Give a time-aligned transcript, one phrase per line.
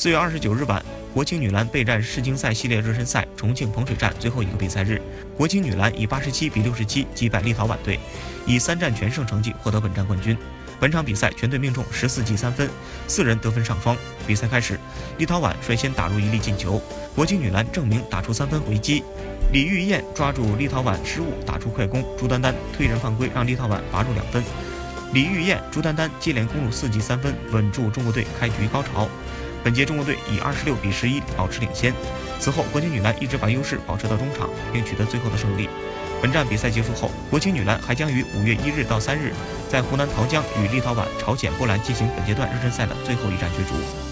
[0.00, 0.82] 四月二十九日晚，
[1.12, 4.98] 国青女篮备战世锦赛系列热身赛重庆彭水站最后一个比赛日，
[5.36, 8.00] 国青女篮以八十七比六十七击败立陶宛队，
[8.46, 10.34] 以三战全胜成绩获得本站冠军。
[10.80, 12.66] 本场比赛全队命中十四记三分，
[13.06, 13.94] 四人得分上双。
[14.26, 14.80] 比赛开始，
[15.18, 16.80] 立陶宛率先打入一粒进球，
[17.14, 19.04] 国青女篮证明打出三分回击。
[19.52, 24.42] 李玉燕抓住立陶宛失误打出快攻，朱丹丹推人犯规让立陶宛罚入两分。
[25.12, 29.06] 李玉燕、朱丹丹接连攻入四记三分，稳住中国队开局高潮。
[29.62, 31.92] 本届中国队以二十六比十一保持领先。
[32.38, 35.68] 此后，国青女篮一直把优势保持到中场，并取得最后的胜利。
[36.22, 39.32] 本站比赛结束后，国青女篮还将于五月一日到三日
[39.68, 44.09] 在湖南桃江与立陶宛、朝鲜、波兰进行本阶段热身赛的最后一站角逐。